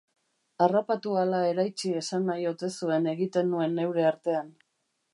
Harrapatu 0.65 1.13
ala 1.25 1.41
eraitsi 1.51 1.93
esan 2.01 2.27
nahi 2.31 2.49
ote 2.55 2.73
zuen 2.81 3.09
egiten 3.15 3.55
nuen 3.55 3.81
neure 3.83 4.11
artean. 4.15 4.55